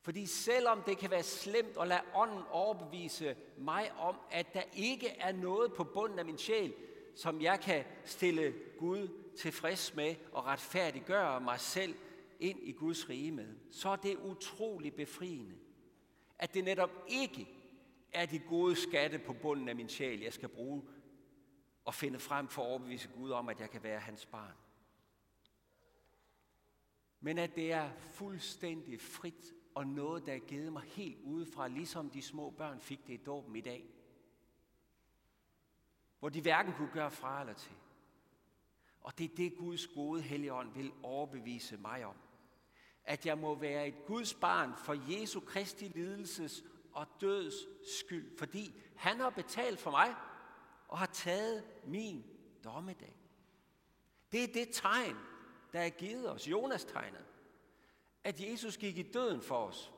Fordi 0.00 0.26
selvom 0.26 0.82
det 0.82 0.98
kan 0.98 1.10
være 1.10 1.22
slemt 1.22 1.76
at 1.80 1.88
lade 1.88 2.00
ånden 2.14 2.42
overbevise 2.50 3.36
mig 3.58 3.92
om, 3.92 4.16
at 4.30 4.54
der 4.54 4.62
ikke 4.72 5.08
er 5.08 5.32
noget 5.32 5.72
på 5.72 5.84
bunden 5.84 6.18
af 6.18 6.24
min 6.24 6.38
sjæl, 6.38 6.74
som 7.16 7.40
jeg 7.40 7.60
kan 7.60 7.84
stille 8.04 8.54
Gud 8.78 9.08
tilfreds 9.38 9.94
med 9.94 10.14
og 10.32 10.44
retfærdiggøre 10.44 11.40
mig 11.40 11.60
selv 11.60 11.94
ind 12.40 12.58
i 12.62 12.72
Guds 12.72 13.08
rige 13.08 13.32
med, 13.32 13.56
så 13.70 13.88
er 13.88 13.96
det 13.96 14.16
utrolig 14.16 14.94
befriende, 14.94 15.54
at 16.38 16.54
det 16.54 16.64
netop 16.64 16.90
ikke 17.08 17.48
er 18.12 18.26
de 18.26 18.38
gode 18.38 18.76
skatte 18.76 19.18
på 19.18 19.32
bunden 19.32 19.68
af 19.68 19.76
min 19.76 19.88
sjæl, 19.88 20.20
jeg 20.20 20.32
skal 20.32 20.48
bruge 20.48 20.82
og 21.84 21.94
finde 21.94 22.18
frem 22.18 22.48
for 22.48 22.62
at 22.62 22.68
overbevise 22.68 23.08
Gud 23.08 23.30
om, 23.30 23.48
at 23.48 23.60
jeg 23.60 23.70
kan 23.70 23.82
være 23.82 24.00
hans 24.00 24.26
barn. 24.26 24.54
Men 27.20 27.38
at 27.38 27.56
det 27.56 27.72
er 27.72 27.90
fuldstændig 27.92 29.00
frit 29.00 29.54
og 29.74 29.86
noget, 29.86 30.26
der 30.26 30.32
er 30.32 30.38
givet 30.38 30.72
mig 30.72 30.82
helt 30.82 31.18
udefra, 31.24 31.68
ligesom 31.68 32.10
de 32.10 32.22
små 32.22 32.50
børn 32.50 32.80
fik 32.80 33.06
det 33.06 33.12
i 33.12 33.22
dåben 33.24 33.56
i 33.56 33.60
dag. 33.60 33.90
Hvor 36.18 36.28
de 36.28 36.40
hverken 36.40 36.72
kunne 36.72 36.90
gøre 36.92 37.10
fra 37.10 37.40
eller 37.40 37.54
til. 37.54 37.76
Og 39.00 39.18
det 39.18 39.30
er 39.30 39.36
det, 39.36 39.56
Guds 39.56 39.86
gode 39.86 40.22
helligånd 40.22 40.72
vil 40.72 40.92
overbevise 41.02 41.76
mig 41.76 42.06
om. 42.06 42.16
At 43.04 43.26
jeg 43.26 43.38
må 43.38 43.54
være 43.54 43.88
et 43.88 44.06
Guds 44.06 44.34
barn 44.34 44.72
for 44.76 45.12
Jesu 45.12 45.40
Kristi 45.40 45.88
lidelses 45.88 46.64
og 46.92 47.06
døds 47.20 47.54
skyld. 47.98 48.38
Fordi 48.38 48.74
han 48.96 49.20
har 49.20 49.30
betalt 49.30 49.80
for 49.80 49.90
mig 49.90 50.14
og 50.88 50.98
har 50.98 51.06
taget 51.06 51.64
min 51.86 52.24
dommedag. 52.64 53.16
Det 54.32 54.44
er 54.44 54.52
det 54.52 54.68
tegn, 54.72 55.16
der 55.72 55.80
er 55.80 55.88
givet 55.88 56.30
os, 56.30 56.48
Jonas 56.48 56.84
tegnet 56.84 57.24
at 58.28 58.40
Jesus 58.40 58.76
gik 58.76 58.98
i 58.98 59.02
døden 59.02 59.42
for 59.42 59.56
os. 59.56 59.92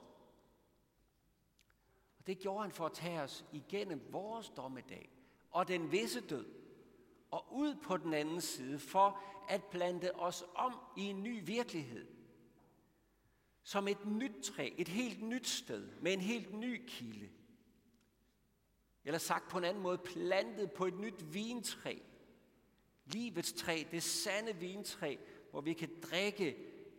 Og 2.19 2.27
det 2.27 2.39
gjorde 2.39 2.63
han 2.63 2.73
for 2.73 2.87
at 2.87 2.93
tage 2.93 3.21
os 3.21 3.45
igennem 3.53 4.13
vores 4.13 4.49
dommedag 4.49 5.11
og 5.51 5.69
den 5.69 5.93
visse 5.93 6.21
død 6.21 6.47
og 7.31 7.55
ud 7.55 7.75
på 7.75 7.97
den 7.97 8.15
anden 8.15 8.41
side 8.41 8.79
for 8.79 9.23
at 9.49 9.65
plante 9.65 10.15
os 10.15 10.45
om 10.55 10.81
i 10.97 11.03
en 11.03 11.23
ny 11.23 11.47
virkelighed. 11.47 12.07
Som 13.63 13.89
et 13.89 14.07
nyt 14.07 14.45
træ, 14.45 14.71
et 14.79 14.89
helt 14.89 15.23
nyt 15.23 15.49
sted 15.49 15.89
med 16.01 16.13
en 16.13 16.21
helt 16.21 16.55
ny 16.55 16.87
kilde. 16.87 17.31
Eller 19.05 19.19
sagt 19.19 19.49
på 19.49 19.59
en 19.59 19.65
anden 19.65 19.83
måde, 19.83 19.99
plantet 19.99 20.73
på 20.73 20.87
et 20.87 20.99
nyt 20.99 21.35
vintræ. 21.35 21.99
Livets 23.05 23.53
træ, 23.53 23.85
det 23.91 24.03
sande 24.03 24.57
vintræ, 24.57 25.17
hvor 25.51 25.61
vi 25.61 25.73
kan 25.73 26.01
drikke 26.03 26.57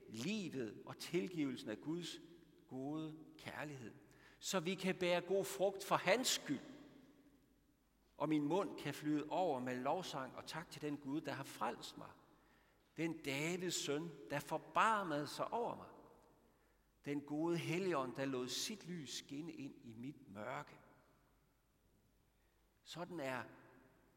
livet 0.09 0.81
og 0.85 0.97
tilgivelsen 0.97 1.69
af 1.69 1.81
Guds 1.81 2.21
gode 2.67 3.15
kærlighed. 3.37 3.93
Så 4.39 4.59
vi 4.59 4.75
kan 4.75 4.95
bære 4.95 5.21
god 5.21 5.45
frugt 5.45 5.83
for 5.83 5.95
hans 5.95 6.27
skyld. 6.27 6.59
Og 8.17 8.29
min 8.29 8.43
mund 8.43 8.77
kan 8.77 8.93
flyde 8.93 9.25
over 9.29 9.59
med 9.59 9.75
lovsang 9.75 10.35
og 10.35 10.45
tak 10.45 10.69
til 10.69 10.81
den 10.81 10.97
Gud, 10.97 11.21
der 11.21 11.31
har 11.31 11.43
frelst 11.43 11.97
mig. 11.97 12.09
Den 12.97 13.17
Davids 13.17 13.75
søn, 13.75 14.11
der 14.29 14.39
forbarmede 14.39 15.27
sig 15.27 15.53
over 15.53 15.75
mig. 15.75 15.87
Den 17.05 17.21
gode 17.21 17.57
Helligånd, 17.57 18.15
der 18.15 18.25
lod 18.25 18.47
sit 18.47 18.87
lys 18.87 19.17
skinne 19.17 19.51
ind 19.51 19.73
i 19.83 19.93
mit 19.93 20.29
mørke. 20.29 20.77
Sådan 22.83 23.19
er 23.19 23.43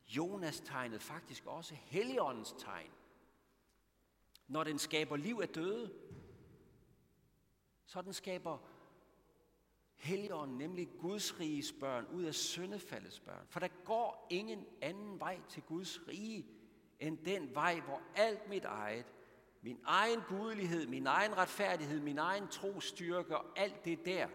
Jonas-tegnet 0.06 1.02
faktisk 1.02 1.46
også 1.46 1.74
Helligåndens 1.74 2.54
tegn 2.58 2.90
når 4.48 4.64
den 4.64 4.78
skaber 4.78 5.16
liv 5.16 5.38
af 5.42 5.48
døde, 5.48 5.92
så 7.86 8.02
den 8.02 8.12
skaber 8.12 8.58
Helligånden, 10.04 10.58
nemlig 10.58 10.88
Guds 10.98 11.40
riges 11.40 11.72
børn, 11.72 12.06
ud 12.06 12.22
af 12.22 12.34
syndefaldets 12.34 13.20
børn. 13.20 13.46
For 13.48 13.60
der 13.60 13.68
går 13.84 14.26
ingen 14.30 14.66
anden 14.80 15.20
vej 15.20 15.40
til 15.48 15.62
Guds 15.62 16.08
rige, 16.08 16.46
end 17.00 17.18
den 17.18 17.54
vej, 17.54 17.80
hvor 17.80 18.02
alt 18.16 18.48
mit 18.48 18.64
eget, 18.64 19.14
min 19.62 19.80
egen 19.84 20.20
gudelighed, 20.28 20.86
min 20.86 21.06
egen 21.06 21.36
retfærdighed, 21.36 22.00
min 22.00 22.18
egen 22.18 22.48
trostyrke 22.48 23.36
og 23.36 23.44
alt 23.56 23.84
det 23.84 24.04
der, 24.04 24.28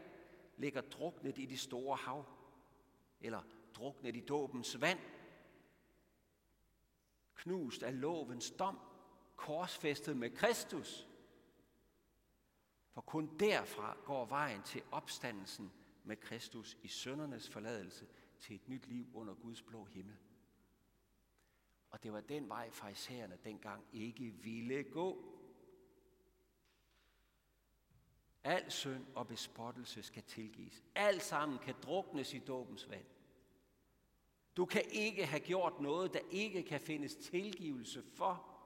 ligger 0.58 0.82
druknet 0.82 1.38
i 1.38 1.45
det 1.45 1.60
store 1.60 1.98
hav. 1.98 2.26
Eller 3.22 3.41
druknet 3.74 4.15
i 4.15 4.19
dåbens 4.19 4.82
vand. 4.82 5.00
Knust 7.36 7.84
af 7.84 8.02
lovens 8.02 8.52
dom 8.52 8.80
korsfæstet 9.39 10.17
med 10.17 10.30
Kristus. 10.30 11.08
For 12.91 13.02
kun 13.02 13.39
derfra 13.39 13.97
går 14.06 14.25
vejen 14.25 14.63
til 14.63 14.84
opstandelsen 14.91 15.71
med 16.04 16.17
Kristus 16.17 16.78
i 16.84 16.88
søndernes 16.88 17.49
forladelse 17.49 18.08
til 18.39 18.56
et 18.56 18.69
nyt 18.69 18.88
liv 18.88 19.08
under 19.13 19.34
Guds 19.34 19.62
blå 19.62 19.86
himmel. 19.86 20.15
Og 21.89 22.04
det 22.04 22.13
var 22.13 22.21
den 22.21 22.49
vej, 22.49 22.71
farisæerne 22.71 23.38
dengang 23.43 23.86
ikke 23.93 24.32
ville 24.32 24.84
gå. 24.84 25.36
Al 28.43 28.71
synd 28.71 29.06
og 29.15 29.28
bespottelse 29.28 30.04
skal 30.04 30.23
tilgives. 30.23 30.84
Alt 30.95 31.21
sammen 31.23 31.60
kan 31.60 31.75
druknes 31.84 32.34
i 32.34 32.39
dåbens 32.39 32.89
vand. 32.89 33.06
Du 34.58 34.65
kan 34.65 34.84
ikke 34.91 35.25
have 35.25 35.39
gjort 35.39 35.80
noget, 35.80 36.13
der 36.13 36.19
ikke 36.32 36.63
kan 36.63 36.82
findes 36.82 37.15
tilgivelse 37.15 38.04
for. 38.04 38.59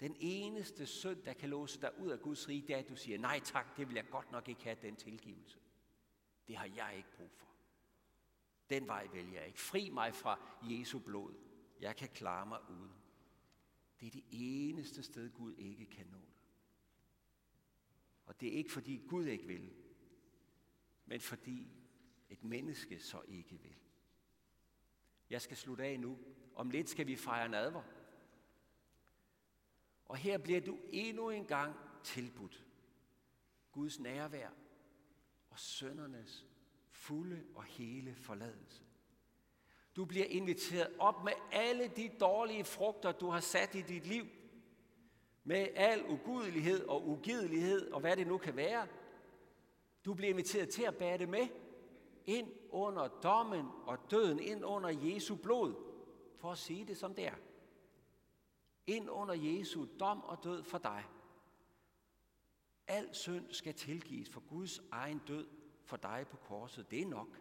Den 0.00 0.16
eneste 0.20 0.86
synd, 0.86 1.22
der 1.22 1.32
kan 1.32 1.48
låse 1.48 1.80
dig 1.80 1.98
ud 1.98 2.10
af 2.10 2.20
Guds 2.20 2.48
rige, 2.48 2.62
det 2.66 2.74
er, 2.74 2.78
at 2.78 2.88
du 2.88 2.96
siger, 2.96 3.18
nej 3.18 3.40
tak, 3.44 3.76
det 3.76 3.88
vil 3.88 3.94
jeg 3.94 4.08
godt 4.10 4.32
nok 4.32 4.48
ikke 4.48 4.64
have, 4.64 4.76
den 4.82 4.96
tilgivelse. 4.96 5.58
Det 6.48 6.56
har 6.56 6.70
jeg 6.76 6.94
ikke 6.96 7.12
brug 7.16 7.30
for. 7.36 7.46
Den 8.70 8.86
vej 8.86 9.08
vælger 9.12 9.38
jeg 9.38 9.46
ikke. 9.46 9.60
Fri 9.60 9.90
mig 9.90 10.14
fra 10.14 10.40
Jesu 10.62 10.98
blod. 10.98 11.34
Jeg 11.80 11.96
kan 11.96 12.08
klare 12.08 12.46
mig 12.46 12.70
uden. 12.70 12.92
Det 14.00 14.06
er 14.06 14.10
det 14.10 14.24
eneste 14.30 15.02
sted, 15.02 15.30
Gud 15.30 15.54
ikke 15.54 15.86
kan 15.86 16.06
nå 16.06 16.18
dig. 16.18 16.34
Og 18.26 18.40
det 18.40 18.48
er 18.48 18.52
ikke 18.52 18.72
fordi 18.72 19.02
Gud 19.08 19.24
ikke 19.24 19.46
vil, 19.46 19.72
men 21.06 21.20
fordi 21.20 21.68
et 22.30 22.44
menneske 22.44 23.00
så 23.00 23.22
ikke 23.28 23.58
vil. 23.62 23.76
Jeg 25.30 25.42
skal 25.42 25.56
slutte 25.56 25.84
af 25.84 26.00
nu. 26.00 26.18
Om 26.54 26.70
lidt 26.70 26.88
skal 26.88 27.06
vi 27.06 27.16
fejre 27.16 27.48
nadver. 27.48 27.82
Og 30.08 30.16
her 30.16 30.38
bliver 30.38 30.60
du 30.60 30.78
endnu 30.90 31.30
en 31.30 31.44
gang 31.44 31.74
tilbudt 32.02 32.64
Guds 33.72 34.00
nærvær 34.00 34.48
og 35.50 35.58
søndernes 35.58 36.46
fulde 36.90 37.44
og 37.54 37.64
hele 37.64 38.14
forladelse. 38.14 38.82
Du 39.96 40.04
bliver 40.04 40.26
inviteret 40.26 40.88
op 40.98 41.24
med 41.24 41.32
alle 41.52 41.88
de 41.96 42.10
dårlige 42.20 42.64
frugter, 42.64 43.12
du 43.12 43.30
har 43.30 43.40
sat 43.40 43.74
i 43.74 43.82
dit 43.82 44.06
liv, 44.06 44.26
med 45.44 45.68
al 45.74 46.10
ugudelighed 46.10 46.84
og 46.84 47.08
ugidelighed 47.08 47.90
og 47.90 48.00
hvad 48.00 48.16
det 48.16 48.26
nu 48.26 48.38
kan 48.38 48.56
være. 48.56 48.86
Du 50.04 50.14
bliver 50.14 50.30
inviteret 50.30 50.68
til 50.68 50.82
at 50.82 50.96
bære 50.96 51.18
det 51.18 51.28
med 51.28 51.48
ind 52.26 52.52
under 52.70 53.08
dommen 53.08 53.66
og 53.86 53.98
døden, 54.10 54.40
ind 54.40 54.64
under 54.64 54.88
Jesu 54.88 55.36
blod, 55.36 55.74
for 56.36 56.52
at 56.52 56.58
sige 56.58 56.84
det 56.84 56.96
som 56.96 57.14
det 57.14 57.26
er. 57.26 57.34
Ind 58.88 59.10
under 59.10 59.34
Jesu 59.34 59.86
dom 60.00 60.24
og 60.24 60.44
død 60.44 60.62
for 60.62 60.78
dig. 60.78 61.04
Al 62.86 63.14
synd 63.14 63.52
skal 63.52 63.74
tilgives 63.74 64.30
for 64.30 64.40
Guds 64.40 64.80
egen 64.90 65.18
død 65.18 65.48
for 65.84 65.96
dig 65.96 66.26
på 66.30 66.36
korset. 66.36 66.90
Det 66.90 67.02
er 67.02 67.06
nok. 67.06 67.40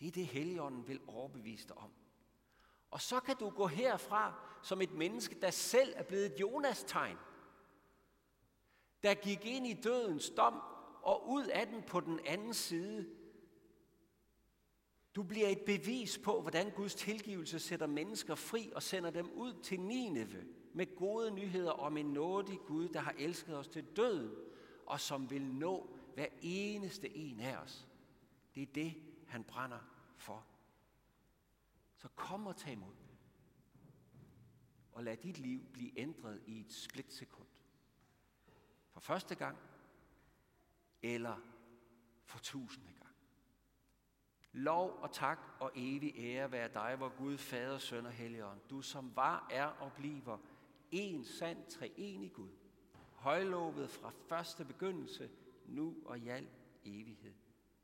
Det 0.00 0.08
er 0.08 0.12
det, 0.12 0.26
Helligånden 0.26 0.88
vil 0.88 1.00
overbevise 1.06 1.68
dig 1.68 1.78
om. 1.78 1.90
Og 2.90 3.00
så 3.00 3.20
kan 3.20 3.36
du 3.36 3.50
gå 3.50 3.66
herfra 3.66 4.34
som 4.62 4.80
et 4.80 4.92
menneske, 4.92 5.40
der 5.40 5.50
selv 5.50 5.92
er 5.96 6.02
blevet 6.02 6.26
et 6.26 6.40
Jonas-tegn. 6.40 7.16
Der 9.02 9.14
gik 9.14 9.44
ind 9.44 9.66
i 9.66 9.80
dødens 9.82 10.30
dom 10.30 10.60
og 11.02 11.28
ud 11.28 11.46
af 11.46 11.66
den 11.66 11.82
på 11.82 12.00
den 12.00 12.20
anden 12.26 12.54
side. 12.54 13.19
Du 15.14 15.22
bliver 15.22 15.48
et 15.48 15.62
bevis 15.66 16.18
på, 16.18 16.40
hvordan 16.40 16.70
Guds 16.70 16.94
tilgivelse 16.94 17.58
sætter 17.58 17.86
mennesker 17.86 18.34
fri 18.34 18.72
og 18.74 18.82
sender 18.82 19.10
dem 19.10 19.30
ud 19.30 19.62
til 19.62 19.80
Nineve 19.80 20.44
med 20.74 20.96
gode 20.96 21.30
nyheder 21.30 21.70
om 21.70 21.96
en 21.96 22.06
nådig 22.06 22.58
Gud, 22.66 22.88
der 22.88 23.00
har 23.00 23.14
elsket 23.18 23.56
os 23.56 23.68
til 23.68 23.84
døden 23.96 24.34
og 24.90 25.00
som 25.00 25.30
vil 25.30 25.42
nå 25.42 25.96
hver 26.14 26.26
eneste 26.40 27.16
en 27.16 27.40
af 27.40 27.56
os. 27.56 27.88
Det 28.54 28.62
er 28.62 28.72
det, 28.74 29.02
han 29.28 29.44
brænder 29.44 29.78
for. 30.16 30.46
Så 31.96 32.08
kom 32.08 32.46
og 32.46 32.56
tag 32.56 32.72
imod. 32.72 32.94
Og 34.92 35.04
lad 35.04 35.16
dit 35.16 35.38
liv 35.38 35.64
blive 35.72 35.98
ændret 35.98 36.42
i 36.46 36.60
et 36.60 36.72
splitsekund. 36.72 37.48
For 38.90 39.00
første 39.00 39.34
gang, 39.34 39.58
eller 41.02 41.36
for 42.24 42.38
tusinde 42.38 42.92
gang. 42.98 43.09
Lov 44.52 44.98
og 45.02 45.12
tak 45.12 45.38
og 45.60 45.72
evig 45.74 46.14
ære 46.16 46.52
være 46.52 46.68
dig, 46.74 46.94
hvor 46.96 47.08
Gud, 47.08 47.38
Fader, 47.38 47.78
Søn 47.78 48.06
og 48.06 48.12
Helligånd, 48.12 48.60
du 48.70 48.82
som 48.82 49.12
var, 49.16 49.46
er 49.50 49.64
og 49.66 49.92
bliver 49.92 50.38
en 50.90 51.24
sand 51.24 51.66
treenig 51.70 52.32
Gud, 52.32 52.50
højlovet 53.14 53.90
fra 53.90 54.12
første 54.28 54.64
begyndelse, 54.64 55.30
nu 55.66 55.96
og 56.04 56.18
i 56.18 56.28
al 56.28 56.48
evighed. 56.84 57.34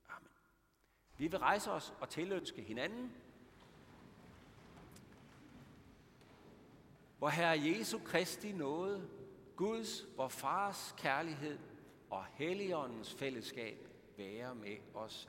Amen. 0.09 0.29
Vi 1.19 1.27
vil 1.27 1.39
rejse 1.39 1.71
os 1.71 1.95
og 2.01 2.09
tilønske 2.09 2.63
hinanden, 2.63 3.13
hvor 7.19 7.29
Herre 7.29 7.61
Jesu 7.61 7.99
Kristi 7.99 8.53
nåde, 8.53 9.09
Guds, 9.57 10.07
vor 10.17 10.29
Fars 10.29 10.95
kærlighed 10.99 11.59
og 12.11 12.25
Helligåndens 12.25 13.15
fællesskab 13.15 13.89
være 14.17 14.55
med 14.55 14.77
os. 14.95 15.29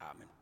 Amen. 0.00 0.35